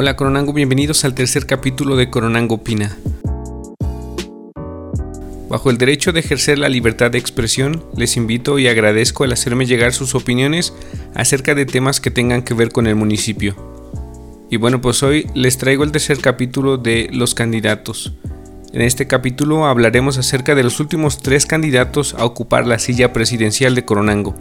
[0.00, 2.96] Hola Coronango, bienvenidos al tercer capítulo de Coronango Opina.
[5.48, 9.66] Bajo el derecho de ejercer la libertad de expresión, les invito y agradezco el hacerme
[9.66, 10.72] llegar sus opiniones
[11.16, 13.56] acerca de temas que tengan que ver con el municipio.
[14.48, 18.12] Y bueno, pues hoy les traigo el tercer capítulo de los candidatos.
[18.72, 23.74] En este capítulo hablaremos acerca de los últimos tres candidatos a ocupar la silla presidencial
[23.74, 24.36] de Coronango.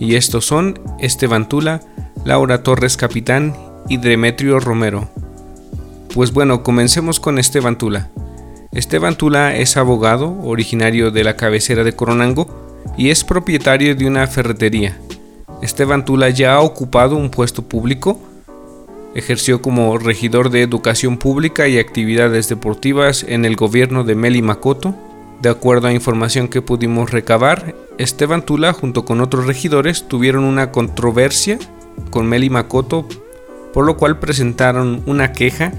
[0.00, 1.80] Y estos son Esteban Tula,
[2.24, 3.54] Laura Torres Capitán
[3.88, 5.08] y Demetrio Romero.
[6.14, 8.10] Pues bueno, comencemos con Esteban Tula.
[8.72, 12.48] Esteban Tula es abogado, originario de la cabecera de Coronango,
[12.96, 14.98] y es propietario de una ferretería.
[15.62, 18.18] Esteban Tula ya ha ocupado un puesto público,
[19.14, 24.94] ejerció como regidor de educación pública y actividades deportivas en el gobierno de Meli Makoto.
[25.42, 30.70] De acuerdo a información que pudimos recabar, Esteban Tula junto con otros regidores tuvieron una
[30.70, 31.58] controversia
[32.10, 33.06] con Meli Makoto
[33.72, 35.72] por lo cual presentaron una queja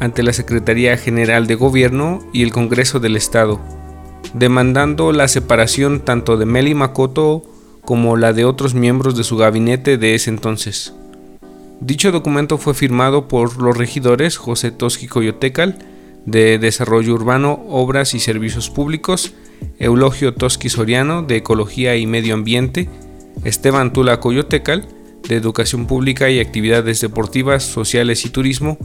[0.00, 3.60] ante la Secretaría General de Gobierno y el Congreso del Estado,
[4.34, 7.44] demandando la separación tanto de Meli Makoto
[7.84, 10.94] como la de otros miembros de su gabinete de ese entonces.
[11.80, 15.78] Dicho documento fue firmado por los regidores José Toski Coyotecal,
[16.24, 19.34] de Desarrollo Urbano, Obras y Servicios Públicos,
[19.78, 22.88] Eulogio Toski Soriano, de Ecología y Medio Ambiente,
[23.44, 24.88] Esteban Tula Coyotecal,
[25.28, 28.78] de Educación Pública y Actividades Deportivas, Sociales y Turismo,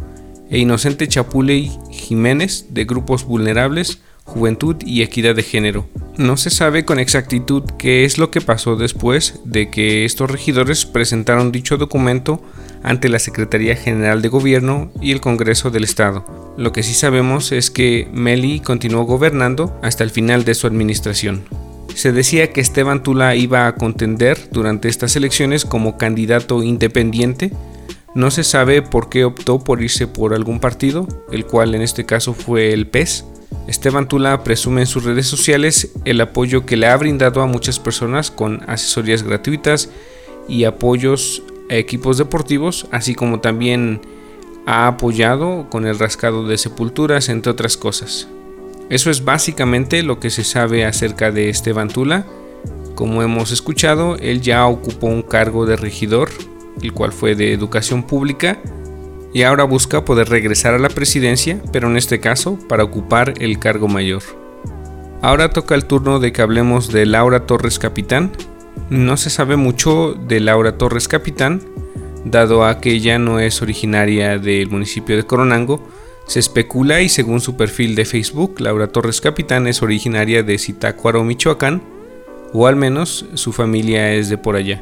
[0.49, 5.87] e Inocente Chapuley Jiménez, de Grupos Vulnerables, Juventud y Equidad de Género.
[6.17, 10.85] No se sabe con exactitud qué es lo que pasó después de que estos regidores
[10.85, 12.41] presentaron dicho documento
[12.83, 16.53] ante la Secretaría General de Gobierno y el Congreso del Estado.
[16.57, 21.43] Lo que sí sabemos es que Meli continuó gobernando hasta el final de su administración.
[21.95, 27.51] Se decía que Esteban Tula iba a contender durante estas elecciones como candidato independiente.
[28.15, 32.05] No se sabe por qué optó por irse por algún partido, el cual en este
[32.05, 33.25] caso fue el PES.
[33.67, 37.79] Esteban Tula presume en sus redes sociales el apoyo que le ha brindado a muchas
[37.79, 39.89] personas con asesorías gratuitas
[40.47, 44.01] y apoyos a equipos deportivos, así como también
[44.65, 48.27] ha apoyado con el rascado de sepulturas, entre otras cosas.
[48.89, 52.25] Eso es básicamente lo que se sabe acerca de Esteban Tula.
[52.95, 56.29] Como hemos escuchado, él ya ocupó un cargo de regidor,
[56.81, 58.59] el cual fue de educación pública,
[59.31, 63.59] y ahora busca poder regresar a la presidencia, pero en este caso para ocupar el
[63.59, 64.23] cargo mayor.
[65.21, 68.31] Ahora toca el turno de que hablemos de Laura Torres Capitán.
[68.89, 71.61] No se sabe mucho de Laura Torres Capitán,
[72.25, 75.87] dado a que ella no es originaria del municipio de Coronango,
[76.29, 81.23] se especula y según su perfil de Facebook, Laura Torres Capitán es originaria de Zitácuaro,
[81.23, 81.81] Michoacán,
[82.53, 84.79] o al menos su familia es de por allá.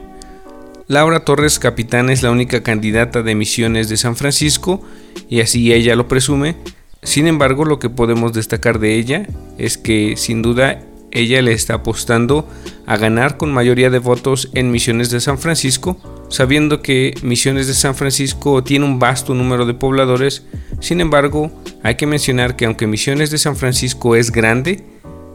[0.88, 4.84] Laura Torres Capitán es la única candidata de Misiones de San Francisco
[5.30, 6.58] y así ella lo presume.
[7.02, 9.26] Sin embargo, lo que podemos destacar de ella
[9.58, 10.82] es que sin duda
[11.12, 12.46] ella le está apostando
[12.86, 15.98] a ganar con mayoría de votos en Misiones de San Francisco,
[16.30, 20.44] sabiendo que Misiones de San Francisco tiene un vasto número de pobladores
[20.80, 21.52] sin embargo,
[21.84, 24.84] hay que mencionar que aunque Misiones de San Francisco es grande,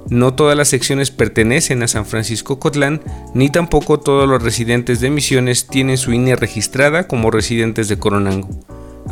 [0.08, 3.02] no todas las secciones pertenecen a San Francisco Cotlán,
[3.34, 8.48] ni tampoco todos los residentes de Misiones tienen su INE registrada como residentes de Coronango.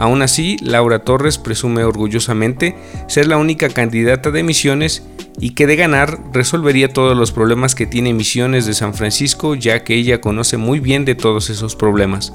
[0.00, 2.74] Aún así, Laura Torres presume orgullosamente
[3.06, 5.02] ser la única candidata de Misiones
[5.38, 9.84] y que de ganar resolvería todos los problemas que tiene Misiones de San Francisco, ya
[9.84, 12.32] que ella conoce muy bien de todos esos problemas.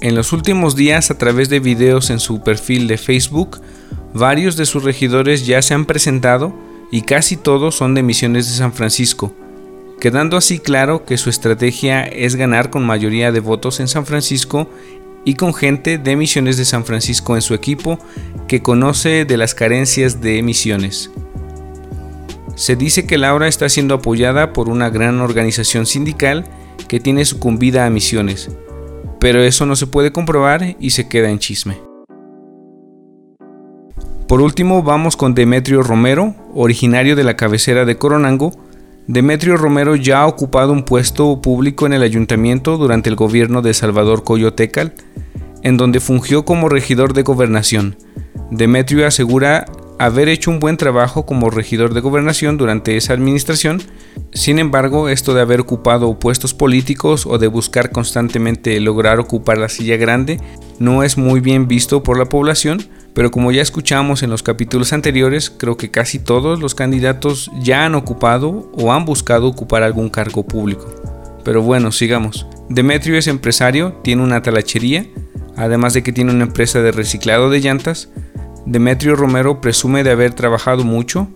[0.00, 3.60] En los últimos días, a través de videos en su perfil de Facebook,
[4.14, 6.54] varios de sus regidores ya se han presentado
[6.92, 9.34] y casi todos son de Misiones de San Francisco,
[10.00, 14.70] quedando así claro que su estrategia es ganar con mayoría de votos en San Francisco
[15.24, 17.98] y con gente de Misiones de San Francisco en su equipo
[18.48, 21.10] que conoce de las carencias de Misiones.
[22.54, 26.44] Se dice que Laura está siendo apoyada por una gran organización sindical
[26.88, 28.50] que tiene sucumbida a Misiones,
[29.18, 31.78] pero eso no se puede comprobar y se queda en chisme.
[34.30, 38.52] Por último vamos con Demetrio Romero, originario de la cabecera de Coronango.
[39.08, 43.74] Demetrio Romero ya ha ocupado un puesto público en el ayuntamiento durante el gobierno de
[43.74, 44.92] Salvador Coyotecal,
[45.62, 47.96] en donde fungió como regidor de gobernación.
[48.50, 49.66] Demetrio asegura
[49.98, 53.82] haber hecho un buen trabajo como regidor de gobernación durante esa administración,
[54.32, 59.68] sin embargo, esto de haber ocupado puestos políticos o de buscar constantemente lograr ocupar la
[59.68, 60.40] silla grande
[60.78, 62.82] no es muy bien visto por la población,
[63.12, 67.84] pero como ya escuchamos en los capítulos anteriores, creo que casi todos los candidatos ya
[67.84, 70.86] han ocupado o han buscado ocupar algún cargo público.
[71.44, 72.46] Pero bueno, sigamos.
[72.70, 75.06] Demetrio es empresario, tiene una talachería,
[75.56, 78.08] además de que tiene una empresa de reciclado de llantas,
[78.66, 81.28] Demetrio Romero presume de haber trabajado mucho.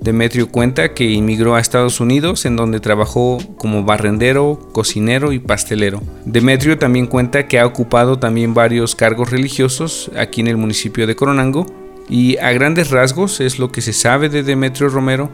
[0.00, 6.00] Demetrio cuenta que inmigró a Estados Unidos en donde trabajó como barrendero, cocinero y pastelero.
[6.24, 11.16] Demetrio también cuenta que ha ocupado también varios cargos religiosos aquí en el municipio de
[11.16, 11.66] Coronango
[12.08, 15.30] y a grandes rasgos es lo que se sabe de Demetrio Romero.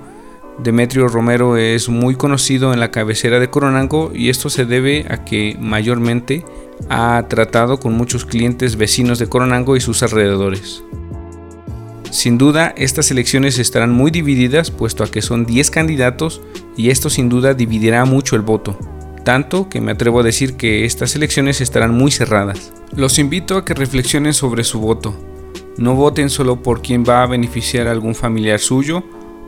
[0.59, 5.25] Demetrio Romero es muy conocido en la cabecera de Coronango y esto se debe a
[5.25, 6.45] que mayormente
[6.89, 10.83] ha tratado con muchos clientes vecinos de Coronango y sus alrededores.
[12.11, 16.41] Sin duda, estas elecciones estarán muy divididas puesto a que son 10 candidatos
[16.77, 18.79] y esto sin duda dividirá mucho el voto,
[19.25, 22.73] tanto que me atrevo a decir que estas elecciones estarán muy cerradas.
[22.95, 25.15] Los invito a que reflexionen sobre su voto,
[25.77, 29.05] no voten solo por quien va a beneficiar a algún familiar suyo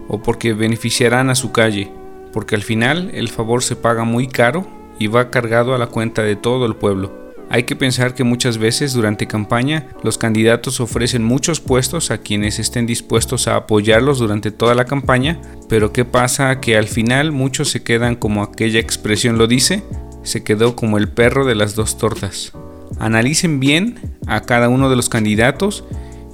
[0.08, 1.90] o porque beneficiarán a su calle,
[2.32, 6.22] porque al final el favor se paga muy caro y va cargado a la cuenta
[6.22, 7.28] de todo el pueblo.
[7.50, 12.58] Hay que pensar que muchas veces durante campaña los candidatos ofrecen muchos puestos a quienes
[12.58, 16.60] estén dispuestos a apoyarlos durante toda la campaña, pero ¿qué pasa?
[16.60, 19.82] Que al final muchos se quedan como aquella expresión lo dice,
[20.24, 22.52] se quedó como el perro de las dos tortas.
[22.98, 25.84] Analicen bien a cada uno de los candidatos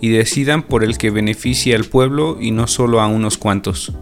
[0.01, 3.93] y decidan por el que beneficie al pueblo y no solo a unos cuantos.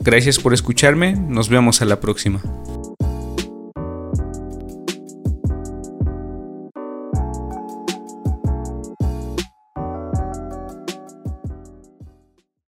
[0.00, 2.40] Gracias por escucharme, nos vemos a la próxima.